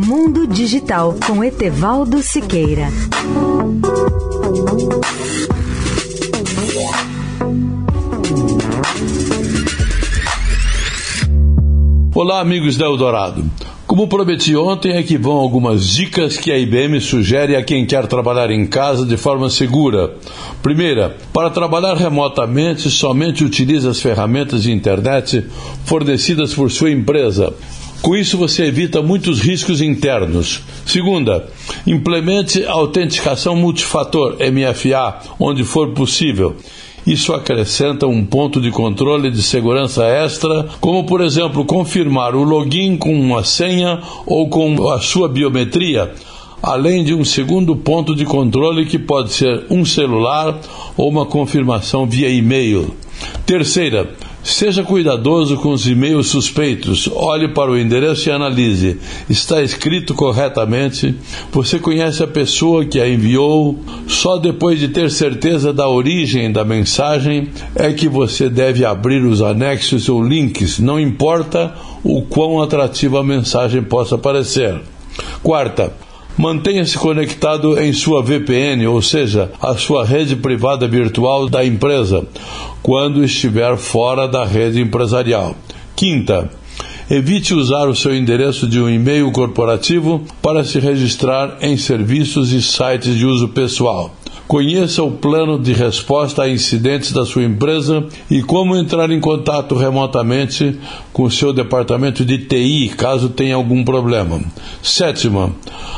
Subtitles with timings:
[0.00, 2.86] Mundo Digital com Etevaldo Siqueira.
[12.14, 13.50] Olá, amigos da Eldorado.
[13.88, 18.52] Como prometi ontem, aqui vão algumas dicas que a IBM sugere a quem quer trabalhar
[18.52, 20.14] em casa de forma segura.
[20.62, 25.44] Primeira, para trabalhar remotamente, somente utilize as ferramentas de internet
[25.84, 27.52] fornecidas por sua empresa.
[28.00, 30.62] Com isso, você evita muitos riscos internos.
[30.86, 31.48] Segunda,
[31.86, 36.56] implemente a autenticação multifator MFA onde for possível.
[37.06, 42.96] Isso acrescenta um ponto de controle de segurança extra, como por exemplo confirmar o login
[42.96, 46.12] com uma senha ou com a sua biometria,
[46.62, 50.60] além de um segundo ponto de controle que pode ser um celular
[50.96, 52.94] ou uma confirmação via e-mail.
[53.46, 54.10] Terceira,
[54.48, 57.08] Seja cuidadoso com os e-mails suspeitos.
[57.14, 58.96] Olhe para o endereço e analise.
[59.28, 61.14] Está escrito corretamente?
[61.52, 63.78] Você conhece a pessoa que a enviou?
[64.06, 69.42] Só depois de ter certeza da origem da mensagem é que você deve abrir os
[69.42, 74.80] anexos ou links, não importa o quão atrativa a mensagem possa parecer.
[75.42, 75.92] Quarta,
[76.38, 82.24] Mantenha-se conectado em sua VPN, ou seja, a sua rede privada virtual da empresa,
[82.80, 85.56] quando estiver fora da rede empresarial.
[85.96, 86.48] Quinta,
[87.10, 92.62] evite usar o seu endereço de um e-mail corporativo para se registrar em serviços e
[92.62, 94.14] sites de uso pessoal.
[94.48, 99.74] Conheça o plano de resposta a incidentes da sua empresa e como entrar em contato
[99.74, 100.74] remotamente
[101.12, 104.40] com o seu departamento de TI caso tenha algum problema.
[104.82, 105.52] Sétima,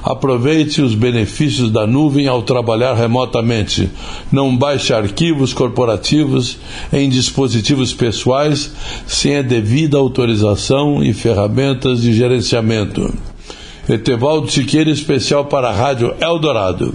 [0.00, 3.90] aproveite os benefícios da nuvem ao trabalhar remotamente.
[4.30, 6.56] Não baixe arquivos corporativos
[6.92, 8.72] em dispositivos pessoais
[9.08, 13.12] sem a devida autorização e ferramentas de gerenciamento.
[13.88, 16.94] Etevaldo Siqueira, especial para a Rádio Eldorado.